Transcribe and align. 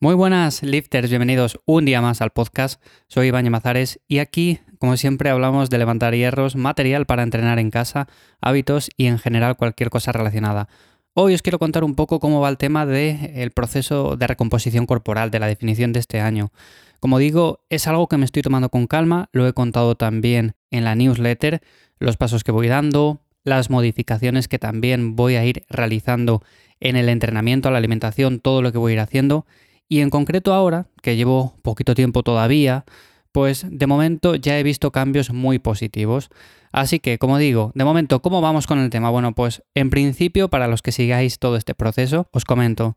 Muy 0.00 0.14
buenas 0.14 0.62
lifters, 0.62 1.08
bienvenidos 1.08 1.60
un 1.66 1.84
día 1.84 2.00
más 2.02 2.20
al 2.20 2.30
podcast. 2.30 2.82
Soy 3.06 3.28
Iván 3.28 3.48
Mazares 3.50 4.00
y 4.08 4.18
aquí, 4.18 4.58
como 4.78 4.96
siempre, 4.96 5.30
hablamos 5.30 5.70
de 5.70 5.78
levantar 5.78 6.14
hierros, 6.14 6.56
material 6.56 7.06
para 7.06 7.22
entrenar 7.22 7.58
en 7.58 7.70
casa, 7.70 8.08
hábitos 8.40 8.90
y 8.96 9.06
en 9.06 9.18
general 9.18 9.56
cualquier 9.56 9.90
cosa 9.90 10.12
relacionada. 10.12 10.68
Hoy 11.14 11.34
os 11.34 11.42
quiero 11.42 11.60
contar 11.60 11.84
un 11.84 11.94
poco 11.94 12.18
cómo 12.18 12.40
va 12.40 12.48
el 12.48 12.58
tema 12.58 12.86
del 12.86 13.52
proceso 13.52 14.16
de 14.16 14.26
recomposición 14.26 14.84
corporal, 14.84 15.30
de 15.30 15.38
la 15.38 15.46
definición 15.46 15.92
de 15.92 16.00
este 16.00 16.20
año. 16.20 16.50
Como 16.98 17.18
digo, 17.18 17.60
es 17.70 17.86
algo 17.86 18.08
que 18.08 18.16
me 18.16 18.24
estoy 18.24 18.42
tomando 18.42 18.68
con 18.70 18.88
calma, 18.88 19.28
lo 19.32 19.46
he 19.46 19.52
contado 19.52 19.94
también 19.94 20.54
en 20.70 20.84
la 20.84 20.96
newsletter, 20.96 21.62
los 21.98 22.16
pasos 22.16 22.42
que 22.42 22.52
voy 22.52 22.66
dando, 22.66 23.20
las 23.44 23.70
modificaciones 23.70 24.48
que 24.48 24.58
también 24.58 25.14
voy 25.14 25.36
a 25.36 25.44
ir 25.44 25.64
realizando 25.68 26.42
en 26.80 26.96
el 26.96 27.08
entrenamiento, 27.08 27.70
la 27.70 27.78
alimentación, 27.78 28.40
todo 28.40 28.60
lo 28.60 28.72
que 28.72 28.78
voy 28.78 28.92
a 28.92 28.94
ir 28.94 29.00
haciendo. 29.00 29.46
Y 29.88 30.00
en 30.00 30.10
concreto 30.10 30.54
ahora, 30.54 30.88
que 31.02 31.16
llevo 31.16 31.56
poquito 31.62 31.94
tiempo 31.94 32.22
todavía, 32.22 32.84
pues 33.32 33.66
de 33.68 33.86
momento 33.86 34.36
ya 34.36 34.58
he 34.58 34.62
visto 34.62 34.92
cambios 34.92 35.32
muy 35.32 35.58
positivos. 35.58 36.30
Así 36.72 37.00
que, 37.00 37.18
como 37.18 37.38
digo, 37.38 37.72
de 37.74 37.84
momento, 37.84 38.22
¿cómo 38.22 38.40
vamos 38.40 38.66
con 38.66 38.78
el 38.78 38.90
tema? 38.90 39.10
Bueno, 39.10 39.34
pues 39.34 39.62
en 39.74 39.90
principio, 39.90 40.48
para 40.48 40.68
los 40.68 40.82
que 40.82 40.92
sigáis 40.92 41.38
todo 41.38 41.56
este 41.56 41.74
proceso, 41.74 42.28
os 42.32 42.44
comento. 42.44 42.96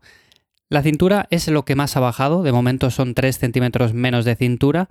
La 0.68 0.82
cintura 0.82 1.26
es 1.30 1.48
lo 1.48 1.64
que 1.64 1.74
más 1.74 1.96
ha 1.96 2.00
bajado, 2.00 2.42
de 2.42 2.52
momento 2.52 2.90
son 2.90 3.14
3 3.14 3.38
centímetros 3.38 3.94
menos 3.94 4.24
de 4.24 4.36
cintura 4.36 4.88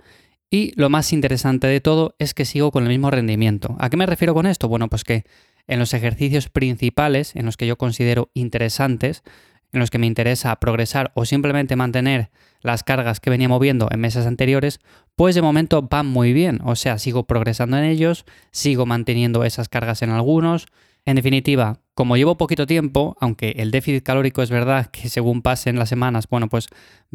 y 0.50 0.72
lo 0.76 0.90
más 0.90 1.12
interesante 1.12 1.66
de 1.66 1.80
todo 1.80 2.14
es 2.18 2.34
que 2.34 2.44
sigo 2.44 2.70
con 2.72 2.84
el 2.84 2.88
mismo 2.88 3.10
rendimiento. 3.10 3.76
¿A 3.78 3.88
qué 3.90 3.96
me 3.96 4.06
refiero 4.06 4.34
con 4.34 4.46
esto? 4.46 4.68
Bueno, 4.68 4.88
pues 4.88 5.04
que 5.04 5.24
en 5.66 5.78
los 5.78 5.94
ejercicios 5.94 6.48
principales, 6.48 7.36
en 7.36 7.46
los 7.46 7.56
que 7.56 7.66
yo 7.66 7.76
considero 7.76 8.30
interesantes, 8.34 9.22
en 9.72 9.80
los 9.80 9.90
que 9.90 9.98
me 9.98 10.06
interesa 10.06 10.56
progresar 10.56 11.12
o 11.14 11.24
simplemente 11.24 11.76
mantener 11.76 12.30
las 12.60 12.82
cargas 12.82 13.20
que 13.20 13.30
venía 13.30 13.48
moviendo 13.48 13.88
en 13.90 14.00
meses 14.00 14.26
anteriores, 14.26 14.80
pues 15.16 15.34
de 15.34 15.42
momento 15.42 15.82
van 15.82 16.06
muy 16.06 16.32
bien. 16.32 16.60
O 16.64 16.76
sea, 16.76 16.98
sigo 16.98 17.24
progresando 17.24 17.76
en 17.78 17.84
ellos, 17.84 18.24
sigo 18.50 18.86
manteniendo 18.86 19.44
esas 19.44 19.68
cargas 19.68 20.02
en 20.02 20.10
algunos. 20.10 20.66
En 21.04 21.16
definitiva, 21.16 21.80
como 21.94 22.16
llevo 22.16 22.36
poquito 22.36 22.66
tiempo, 22.66 23.16
aunque 23.20 23.54
el 23.58 23.70
déficit 23.70 24.04
calórico 24.04 24.42
es 24.42 24.50
verdad 24.50 24.86
que 24.86 25.08
según 25.08 25.42
pasen 25.42 25.78
las 25.78 25.88
semanas, 25.88 26.28
bueno, 26.28 26.48
pues 26.48 26.68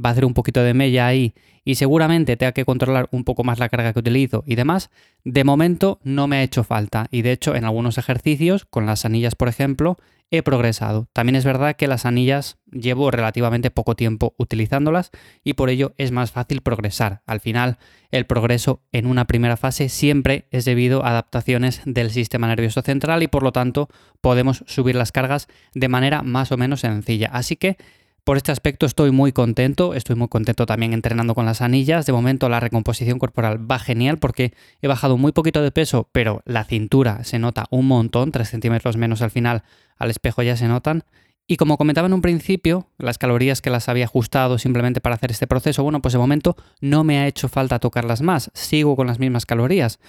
va 0.04 0.10
a 0.10 0.12
hacer 0.14 0.26
un 0.26 0.34
poquito 0.34 0.64
de 0.64 0.74
mella 0.74 1.08
ahí 1.08 1.34
y 1.64 1.76
seguramente 1.76 2.36
tenga 2.36 2.54
que 2.54 2.66
controlar 2.66 3.08
un 3.12 3.24
poco 3.24 3.44
más 3.44 3.60
la 3.60 3.70
carga 3.70 3.94
que 3.94 4.00
utilizo 4.00 4.44
y 4.48 4.56
demás, 4.56 4.90
de 5.24 5.44
momento 5.44 6.00
no 6.04 6.28
me 6.28 6.38
ha 6.38 6.44
hecho 6.44 6.64
falta 6.64 7.08
y 7.12 7.22
de 7.22 7.32
hecho 7.32 7.56
en 7.56 7.66
algunos 7.66 7.98
ejercicios, 7.98 8.66
con 8.66 8.86
las 8.86 9.06
anillas 9.06 9.36
por 9.36 9.48
ejemplo, 9.48 9.98
he 10.34 10.42
progresado. 10.42 11.08
También 11.14 11.36
es 11.36 11.46
verdad 11.46 11.76
que 11.76 11.88
las 11.88 12.08
anillas 12.08 12.58
llevo 12.72 13.12
relativamente 13.12 13.70
poco 13.70 13.96
tiempo 13.96 14.34
utilizándolas 14.40 15.12
y 15.44 15.54
por 15.54 15.70
ello 15.70 15.94
es 15.98 16.12
más 16.12 16.32
fácil 16.32 16.62
progresar. 16.62 17.22
Al 17.28 17.40
final, 17.40 17.78
el 18.10 18.26
progreso 18.26 18.82
en 18.92 19.06
una 19.06 19.26
primera 19.26 19.58
fase 19.58 19.90
siempre 19.90 20.48
es 20.50 20.66
debido 20.66 21.06
a 21.06 21.10
adaptaciones 21.10 21.82
del 21.86 22.10
sistema 22.10 22.48
nervioso 22.48 22.82
central 22.82 23.22
y 23.22 23.28
por 23.28 23.44
lo 23.44 23.52
tanto 23.52 23.90
podemos 24.22 24.64
subir 24.66 24.96
las 24.96 25.12
cargas 25.12 25.48
de 25.76 25.88
manera 25.88 26.24
más 26.24 26.52
o 26.52 26.58
menos 26.58 26.80
sencilla. 26.80 27.30
Así 27.32 27.56
que 27.56 27.78
por 28.24 28.38
este 28.38 28.52
aspecto 28.52 28.86
estoy 28.86 29.12
muy 29.12 29.34
contento, 29.34 29.94
estoy 29.94 30.16
muy 30.16 30.30
contento 30.30 30.66
también 30.66 30.94
entrenando 30.94 31.36
con 31.36 31.46
las 31.46 31.62
anillas. 31.62 32.06
De 32.06 32.14
momento 32.14 32.48
la 32.48 32.60
recomposición 32.60 33.20
corporal 33.20 33.70
va 33.70 33.80
genial 33.80 34.18
porque 34.18 34.54
he 34.82 34.88
bajado 34.88 35.18
muy 35.18 35.34
poquito 35.34 35.62
de 35.62 35.72
peso, 35.72 36.10
pero 36.12 36.42
la 36.46 36.64
cintura 36.64 37.24
se 37.24 37.40
nota 37.40 37.66
un 37.70 37.88
montón, 37.88 38.32
3 38.32 38.48
centímetros 38.48 38.96
menos 38.96 39.22
al 39.22 39.32
final, 39.32 39.64
al 39.98 40.10
espejo 40.10 40.42
ya 40.42 40.56
se 40.56 40.68
notan. 40.68 41.04
Y 41.46 41.58
como 41.58 41.78
comentaba 41.78 42.08
en 42.08 42.14
un 42.14 42.22
principio, 42.22 42.88
las 42.98 43.18
calorías 43.18 43.62
que 43.62 43.70
las 43.70 43.90
había 43.90 44.06
ajustado 44.06 44.58
simplemente 44.58 45.02
para 45.02 45.16
hacer 45.16 45.32
este 45.32 45.46
proceso, 45.46 45.84
bueno, 45.84 46.02
pues 46.02 46.14
de 46.14 46.20
momento 46.20 46.56
no 46.80 47.04
me 47.04 47.20
ha 47.20 47.28
hecho 47.28 47.50
falta 47.50 47.80
tocarlas 47.80 48.22
más, 48.22 48.50
sigo 48.54 48.96
con 48.96 49.08
las 49.08 49.20
mismas 49.20 49.46
calorías. 49.46 50.00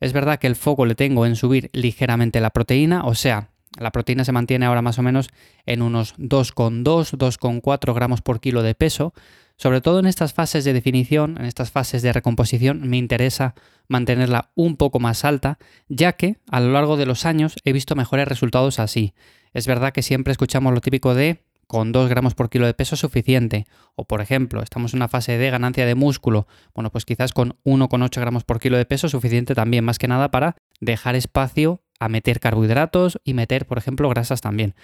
Es 0.00 0.12
verdad 0.12 0.40
que 0.40 0.48
el 0.48 0.56
foco 0.56 0.86
le 0.86 0.96
tengo 0.96 1.26
en 1.26 1.36
subir 1.36 1.70
ligeramente 1.72 2.40
la 2.40 2.50
proteína, 2.50 3.04
o 3.04 3.14
sea, 3.14 3.50
la 3.78 3.92
proteína 3.92 4.24
se 4.24 4.32
mantiene 4.32 4.66
ahora 4.66 4.82
más 4.82 4.98
o 4.98 5.02
menos 5.02 5.30
en 5.66 5.82
unos 5.82 6.16
2,2, 6.16 7.16
2,4 7.16 7.94
gramos 7.94 8.20
por 8.20 8.40
kilo 8.40 8.62
de 8.62 8.74
peso. 8.74 9.14
Sobre 9.56 9.80
todo 9.82 10.00
en 10.00 10.06
estas 10.06 10.32
fases 10.32 10.64
de 10.64 10.72
definición, 10.72 11.36
en 11.38 11.44
estas 11.44 11.70
fases 11.70 12.00
de 12.02 12.12
recomposición, 12.12 12.88
me 12.88 12.96
interesa 12.96 13.54
mantenerla 13.88 14.50
un 14.54 14.76
poco 14.76 15.00
más 15.00 15.24
alta, 15.24 15.58
ya 15.88 16.12
que 16.14 16.38
a 16.50 16.60
lo 16.60 16.72
largo 16.72 16.96
de 16.96 17.06
los 17.06 17.26
años 17.26 17.56
he 17.64 17.72
visto 17.72 17.94
mejores 17.94 18.26
resultados 18.26 18.78
así. 18.78 19.12
Es 19.52 19.66
verdad 19.66 19.92
que 19.92 20.02
siempre 20.02 20.32
escuchamos 20.32 20.72
lo 20.72 20.80
típico 20.80 21.14
de 21.14 21.44
con 21.66 21.92
2 21.92 22.08
gramos 22.08 22.34
por 22.34 22.50
kilo 22.50 22.66
de 22.66 22.74
peso 22.74 22.96
suficiente. 22.96 23.66
O 23.94 24.04
por 24.04 24.20
ejemplo, 24.20 24.62
estamos 24.62 24.92
en 24.92 24.98
una 24.98 25.08
fase 25.08 25.38
de 25.38 25.50
ganancia 25.50 25.86
de 25.86 25.94
músculo. 25.94 26.48
Bueno, 26.74 26.90
pues 26.90 27.04
quizás 27.04 27.32
con 27.32 27.56
1,8 27.64 28.18
gramos 28.18 28.42
por 28.42 28.58
kilo 28.58 28.76
de 28.76 28.86
peso 28.86 29.08
suficiente 29.08 29.54
también, 29.54 29.84
más 29.84 29.98
que 29.98 30.08
nada 30.08 30.32
para 30.32 30.56
dejar 30.80 31.14
espacio 31.14 31.80
a 32.00 32.08
meter 32.08 32.40
carbohidratos 32.40 33.20
y 33.22 33.34
meter, 33.34 33.66
por 33.66 33.78
ejemplo, 33.78 34.08
grasas 34.08 34.40
también. 34.40 34.74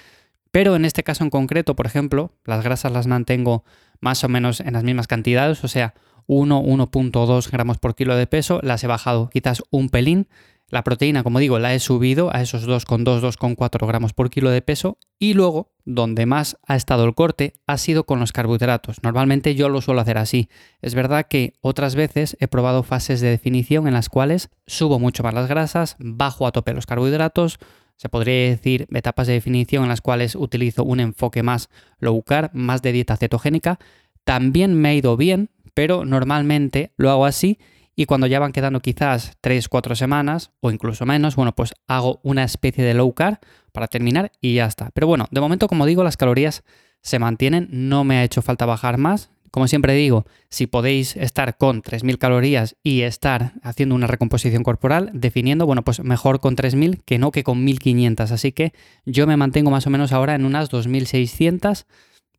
Pero 0.52 0.76
en 0.76 0.84
este 0.84 1.02
caso 1.02 1.24
en 1.24 1.30
concreto, 1.30 1.74
por 1.74 1.86
ejemplo, 1.86 2.32
las 2.44 2.62
grasas 2.62 2.92
las 2.92 3.06
mantengo 3.06 3.64
más 4.00 4.22
o 4.22 4.28
menos 4.28 4.60
en 4.60 4.74
las 4.74 4.84
mismas 4.84 5.08
cantidades, 5.08 5.64
o 5.64 5.68
sea, 5.68 5.94
1, 6.26 6.62
1.2 6.62 7.50
gramos 7.50 7.78
por 7.78 7.94
kilo 7.94 8.16
de 8.16 8.26
peso, 8.26 8.60
las 8.62 8.82
he 8.84 8.86
bajado 8.86 9.30
quizás 9.30 9.62
un 9.70 9.88
pelín. 9.88 10.28
La 10.68 10.82
proteína, 10.82 11.22
como 11.22 11.38
digo, 11.38 11.60
la 11.60 11.74
he 11.74 11.78
subido 11.78 12.34
a 12.34 12.42
esos 12.42 12.66
2,2, 12.66 13.20
2,4 13.20 13.86
gramos 13.86 14.12
por 14.12 14.30
kilo 14.30 14.50
de 14.50 14.62
peso. 14.62 14.98
Y 15.16 15.34
luego, 15.34 15.70
donde 15.84 16.26
más 16.26 16.58
ha 16.66 16.74
estado 16.74 17.04
el 17.04 17.14
corte, 17.14 17.52
ha 17.68 17.78
sido 17.78 18.04
con 18.04 18.18
los 18.18 18.32
carbohidratos. 18.32 19.00
Normalmente 19.04 19.54
yo 19.54 19.68
lo 19.68 19.80
suelo 19.80 20.00
hacer 20.00 20.18
así. 20.18 20.48
Es 20.82 20.96
verdad 20.96 21.26
que 21.28 21.54
otras 21.60 21.94
veces 21.94 22.36
he 22.40 22.48
probado 22.48 22.82
fases 22.82 23.20
de 23.20 23.30
definición 23.30 23.86
en 23.86 23.94
las 23.94 24.08
cuales 24.08 24.50
subo 24.66 24.98
mucho 24.98 25.22
más 25.22 25.34
las 25.34 25.48
grasas, 25.48 25.94
bajo 26.00 26.48
a 26.48 26.52
tope 26.52 26.74
los 26.74 26.86
carbohidratos. 26.86 27.60
Se 27.94 28.08
podría 28.08 28.50
decir 28.50 28.88
etapas 28.92 29.28
de 29.28 29.34
definición 29.34 29.84
en 29.84 29.88
las 29.88 30.00
cuales 30.00 30.34
utilizo 30.34 30.82
un 30.82 30.98
enfoque 30.98 31.44
más 31.44 31.70
low 32.00 32.20
carb, 32.22 32.50
más 32.54 32.82
de 32.82 32.90
dieta 32.90 33.16
cetogénica. 33.16 33.78
También 34.24 34.74
me 34.74 34.88
ha 34.88 34.94
ido 34.94 35.16
bien, 35.16 35.48
pero 35.74 36.04
normalmente 36.04 36.92
lo 36.96 37.10
hago 37.10 37.24
así 37.24 37.60
y 37.96 38.04
cuando 38.04 38.26
ya 38.26 38.38
van 38.38 38.52
quedando 38.52 38.80
quizás 38.80 39.38
3-4 39.42 39.96
semanas 39.96 40.52
o 40.60 40.70
incluso 40.70 41.06
menos, 41.06 41.34
bueno, 41.34 41.54
pues 41.54 41.74
hago 41.88 42.20
una 42.22 42.44
especie 42.44 42.84
de 42.84 42.92
low 42.92 43.12
carb 43.14 43.38
para 43.72 43.88
terminar 43.88 44.30
y 44.40 44.54
ya 44.54 44.66
está. 44.66 44.90
Pero 44.92 45.06
bueno, 45.06 45.26
de 45.30 45.40
momento, 45.40 45.66
como 45.66 45.86
digo, 45.86 46.04
las 46.04 46.18
calorías 46.18 46.62
se 47.00 47.18
mantienen, 47.18 47.68
no 47.70 48.04
me 48.04 48.18
ha 48.18 48.24
hecho 48.24 48.42
falta 48.42 48.66
bajar 48.66 48.98
más. 48.98 49.30
Como 49.50 49.68
siempre 49.68 49.94
digo, 49.94 50.26
si 50.50 50.66
podéis 50.66 51.16
estar 51.16 51.56
con 51.56 51.82
3.000 51.82 52.18
calorías 52.18 52.76
y 52.82 53.02
estar 53.02 53.54
haciendo 53.62 53.94
una 53.94 54.06
recomposición 54.06 54.62
corporal, 54.62 55.10
definiendo, 55.14 55.64
bueno, 55.64 55.82
pues 55.82 56.00
mejor 56.00 56.40
con 56.40 56.56
3.000 56.56 57.00
que 57.06 57.18
no 57.18 57.30
que 57.30 57.44
con 57.44 57.64
1.500. 57.64 58.30
Así 58.30 58.52
que 58.52 58.74
yo 59.06 59.26
me 59.26 59.38
mantengo 59.38 59.70
más 59.70 59.86
o 59.86 59.90
menos 59.90 60.12
ahora 60.12 60.34
en 60.34 60.44
unas 60.44 60.70
2.600 60.70 61.86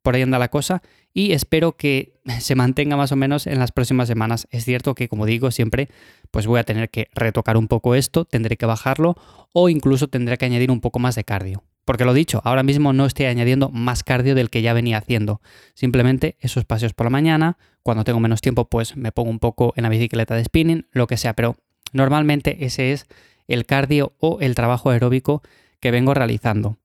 por 0.07 0.15
ahí 0.15 0.21
anda 0.21 0.39
la 0.39 0.47
cosa 0.47 0.81
y 1.13 1.33
espero 1.33 1.75
que 1.75 2.13
se 2.39 2.55
mantenga 2.55 2.95
más 2.95 3.11
o 3.11 3.17
menos 3.17 3.45
en 3.45 3.59
las 3.59 3.73
próximas 3.73 4.07
semanas. 4.07 4.47
Es 4.51 4.63
cierto 4.63 4.95
que, 4.95 5.09
como 5.09 5.25
digo, 5.25 5.51
siempre 5.51 5.89
pues 6.31 6.47
voy 6.47 6.61
a 6.61 6.63
tener 6.63 6.89
que 6.89 7.09
retocar 7.13 7.57
un 7.57 7.67
poco 7.67 7.93
esto, 7.93 8.23
tendré 8.23 8.55
que 8.55 8.65
bajarlo 8.65 9.17
o 9.51 9.67
incluso 9.67 10.07
tendré 10.07 10.37
que 10.37 10.45
añadir 10.45 10.71
un 10.71 10.79
poco 10.79 10.99
más 10.99 11.15
de 11.15 11.25
cardio. 11.25 11.61
Porque 11.83 12.05
lo 12.05 12.13
dicho, 12.13 12.39
ahora 12.45 12.63
mismo 12.63 12.93
no 12.93 13.05
estoy 13.05 13.25
añadiendo 13.25 13.67
más 13.67 14.05
cardio 14.05 14.33
del 14.33 14.49
que 14.49 14.61
ya 14.61 14.71
venía 14.71 14.97
haciendo. 14.97 15.41
Simplemente 15.73 16.37
esos 16.39 16.63
paseos 16.63 16.93
por 16.93 17.07
la 17.07 17.09
mañana, 17.09 17.57
cuando 17.83 18.05
tengo 18.05 18.21
menos 18.21 18.39
tiempo, 18.39 18.63
pues 18.63 18.95
me 18.95 19.11
pongo 19.11 19.29
un 19.29 19.39
poco 19.39 19.73
en 19.75 19.83
la 19.83 19.89
bicicleta 19.89 20.35
de 20.35 20.45
spinning, 20.45 20.87
lo 20.93 21.07
que 21.07 21.17
sea, 21.17 21.33
pero 21.33 21.57
normalmente 21.91 22.63
ese 22.63 22.93
es 22.93 23.07
el 23.49 23.65
cardio 23.65 24.13
o 24.19 24.39
el 24.39 24.55
trabajo 24.55 24.89
aeróbico 24.89 25.43
que 25.81 25.91
vengo 25.91 26.13
realizando. 26.13 26.77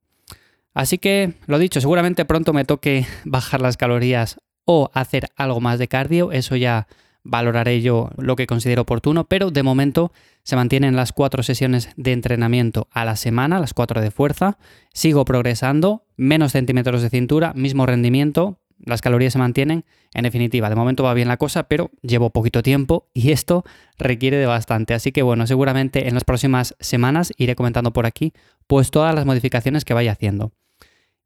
Así 0.75 0.99
que, 0.99 1.34
lo 1.47 1.59
dicho, 1.59 1.81
seguramente 1.81 2.25
pronto 2.25 2.53
me 2.53 2.65
toque 2.65 3.06
bajar 3.25 3.60
las 3.60 3.77
calorías 3.77 4.38
o 4.65 4.91
hacer 4.94 5.29
algo 5.37 5.61
más 5.61 5.79
de 5.79 5.88
cardio, 5.88 6.32
eso 6.32 6.56
ya 6.56 6.87
valoraré 7.25 7.82
yo 7.82 8.11
lo 8.17 8.37
que 8.37 8.47
considero 8.47 8.82
oportuno, 8.82 9.25
pero 9.25 9.50
de 9.50 9.62
momento 9.62 10.12
se 10.43 10.56
mantienen 10.56 10.97
las 10.97 11.12
cuatro 11.12 11.43
sesiones 11.43 11.91
de 11.97 12.12
entrenamiento 12.12 12.88
a 12.91 13.05
la 13.05 13.17
semana, 13.17 13.61
las 13.61 13.75
cuatro 13.75 14.00
de 14.00 14.11
fuerza, 14.11 14.58
sigo 14.93 15.25
progresando, 15.25 16.05
menos 16.17 16.52
centímetros 16.52 17.02
de 17.02 17.11
cintura, 17.11 17.52
mismo 17.55 17.87
rendimiento, 17.87 18.58
las 18.85 19.00
calorías 19.00 19.32
se 19.32 19.38
mantienen, 19.38 19.85
en 20.12 20.25
definitiva, 20.25 20.69
de 20.69 20.75
momento 20.75 21.05
va 21.05 21.14
bien 21.14 21.29
la 21.29 21.37
cosa, 21.37 21.64
pero 21.64 21.91
llevo 22.02 22.31
poquito 22.31 22.62
tiempo 22.62 23.08
y 23.14 23.31
esto 23.31 23.64
requiere 23.99 24.37
de 24.38 24.47
bastante, 24.47 24.94
así 24.94 25.12
que 25.12 25.23
bueno, 25.23 25.47
seguramente 25.47 26.08
en 26.08 26.14
las 26.14 26.25
próximas 26.25 26.75
semanas 26.81 27.32
iré 27.37 27.55
comentando 27.55 27.93
por 27.93 28.06
aquí 28.06 28.32
pues 28.67 28.91
todas 28.91 29.14
las 29.14 29.26
modificaciones 29.26 29.85
que 29.85 29.94
vaya 29.94 30.12
haciendo. 30.12 30.52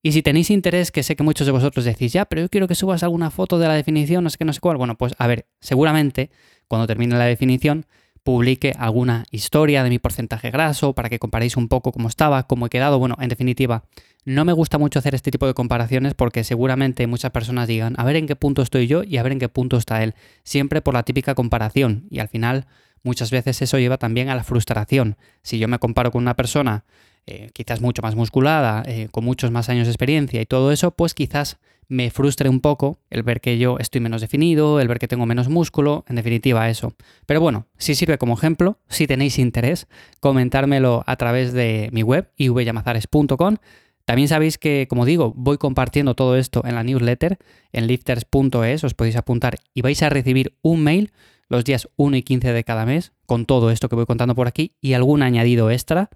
Y 0.03 0.13
si 0.13 0.23
tenéis 0.23 0.51
interés, 0.51 0.93
que 0.93 1.03
sé 1.03 1.17
que 1.17 1.23
muchos 1.23 1.47
de 1.47 1.53
vosotros 1.53 1.85
decís, 1.85 2.13
ya, 2.13 2.27
pero 2.27 2.43
yo 2.43 2.49
quiero 2.49 2.69
que 2.69 2.75
subas 2.75 3.03
alguna 3.03 3.31
foto 3.31 3.59
de 3.59 3.67
la 3.67 3.75
definición, 3.75 4.23
no 4.23 4.31
sé 4.31 4.39
qué, 4.39 4.45
no 4.45 4.53
sé 4.53 4.61
cuál. 4.61 4.77
Bueno, 4.77 4.97
pues 4.97 5.15
a 5.19 5.27
ver, 5.27 5.47
seguramente 5.61 6.31
cuando 6.69 6.87
termine 6.87 7.17
la 7.17 7.25
definición, 7.25 7.87
publique 8.27 8.75
alguna 8.77 9.25
historia 9.31 9.85
de 9.85 9.89
mi 9.89 10.01
porcentaje 10.01 10.51
graso 10.51 10.95
para 10.95 11.09
que 11.09 11.21
comparéis 11.21 11.57
un 11.57 11.69
poco 11.69 11.93
cómo 11.93 12.09
estaba, 12.09 12.43
cómo 12.49 12.67
he 12.67 12.71
quedado. 12.71 12.99
Bueno, 12.99 13.17
en 13.21 13.29
definitiva, 13.29 13.85
no 14.25 14.45
me 14.45 14.53
gusta 14.53 14.79
mucho 14.79 14.99
hacer 14.99 15.15
este 15.15 15.31
tipo 15.31 15.47
de 15.47 15.55
comparaciones 15.55 16.15
porque 16.15 16.43
seguramente 16.43 17.07
muchas 17.07 17.31
personas 17.31 17.69
digan, 17.69 17.95
a 17.97 18.05
ver 18.05 18.17
en 18.17 18.27
qué 18.27 18.35
punto 18.35 18.63
estoy 18.63 18.89
yo 18.89 19.05
y 19.05 19.19
a 19.19 19.23
ver 19.23 19.31
en 19.31 19.39
qué 19.39 19.49
punto 19.49 19.77
está 19.77 20.03
él. 20.03 20.15
Siempre 20.43 20.83
por 20.83 20.95
la 20.95 21.05
típica 21.05 21.37
comparación. 21.37 22.09
Y 22.11 22.19
al 22.19 22.27
final, 22.27 22.67
muchas 23.05 23.31
veces 23.31 23.63
eso 23.63 23.79
lleva 23.79 23.97
también 23.97 24.29
a 24.29 24.35
la 24.35 24.43
frustración. 24.43 25.17
Si 25.43 25.61
yo 25.61 25.69
me 25.69 25.79
comparo 25.79 26.11
con 26.11 26.23
una 26.23 26.35
persona 26.35 26.85
eh, 27.26 27.50
quizás 27.52 27.81
mucho 27.81 28.02
más 28.02 28.14
musculada, 28.14 28.82
eh, 28.87 29.08
con 29.11 29.25
muchos 29.25 29.50
más 29.50 29.69
años 29.69 29.87
de 29.87 29.93
experiencia 29.93 30.40
y 30.40 30.46
todo 30.46 30.73
eso, 30.73 30.93
pues 30.93 31.14
quizás 31.14 31.58
me 31.88 32.11
frustre 32.11 32.49
un 32.49 32.61
poco 32.61 32.99
el 33.11 33.23
ver 33.23 33.40
que 33.40 33.58
yo 33.58 33.78
estoy 33.78 34.00
menos 34.00 34.20
definido, 34.20 34.81
el 34.81 34.88
ver 34.88 34.99
que 34.99 35.08
tengo 35.08 35.26
menos 35.26 35.49
músculo, 35.49 36.05
en 36.08 36.17
definitiva 36.17 36.69
eso. 36.69 36.94
Pero 37.26 37.40
bueno, 37.40 37.67
si 37.78 37.94
sirve 37.94 38.19
como 38.19 38.34
ejemplo, 38.34 38.78
si 38.88 39.06
tenéis 39.06 39.38
interés, 39.38 39.87
comentármelo 40.20 41.05
a 41.06 41.17
través 41.17 41.52
de 41.52 41.88
mi 41.93 42.02
web 42.02 42.31
ivyamazares.com. 42.37 43.56
También 44.05 44.28
sabéis 44.28 44.56
que, 44.56 44.87
como 44.88 45.05
digo, 45.05 45.32
voy 45.37 45.58
compartiendo 45.58 46.14
todo 46.14 46.37
esto 46.37 46.62
en 46.64 46.76
la 46.76 46.84
newsletter 46.84 47.38
en 47.73 47.87
lifters.es, 47.88 48.84
os 48.84 48.94
podéis 48.94 49.17
apuntar 49.17 49.58
y 49.75 49.82
vais 49.82 50.00
a 50.02 50.08
recibir 50.08 50.56
un 50.62 50.82
mail 50.82 51.12
los 51.49 51.64
días 51.64 51.88
1 51.96 52.17
y 52.17 52.23
15 52.23 52.52
de 52.52 52.64
cada 52.64 52.87
mes 52.87 53.12
con 53.26 53.46
todo 53.46 53.70
esto 53.70 53.88
que 53.88 53.96
voy 53.96 54.06
contando 54.06 54.34
por 54.34 54.46
aquí 54.46 54.76
y 54.81 54.93
algún 54.93 55.23
añadido 55.23 55.70
extra. 55.70 56.11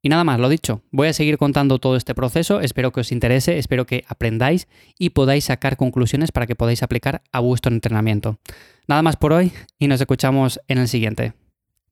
Y 0.00 0.08
nada 0.08 0.24
más, 0.24 0.38
lo 0.38 0.48
dicho, 0.48 0.82
voy 0.90 1.08
a 1.08 1.12
seguir 1.12 1.38
contando 1.38 1.78
todo 1.78 1.96
este 1.96 2.14
proceso, 2.14 2.60
espero 2.60 2.92
que 2.92 3.00
os 3.00 3.10
interese, 3.10 3.58
espero 3.58 3.84
que 3.84 4.04
aprendáis 4.06 4.68
y 4.98 5.10
podáis 5.10 5.46
sacar 5.46 5.76
conclusiones 5.76 6.30
para 6.30 6.46
que 6.46 6.54
podáis 6.54 6.82
aplicar 6.82 7.22
a 7.32 7.40
vuestro 7.40 7.72
entrenamiento. 7.72 8.38
Nada 8.86 9.02
más 9.02 9.16
por 9.16 9.32
hoy 9.32 9.52
y 9.78 9.88
nos 9.88 10.00
escuchamos 10.00 10.60
en 10.68 10.78
el 10.78 10.88
siguiente. 10.88 11.32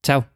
Chao. 0.02 0.35